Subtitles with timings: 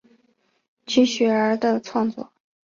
[0.87, 2.33] 区雪儿的创作。